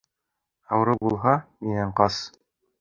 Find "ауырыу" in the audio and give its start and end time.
0.77-1.01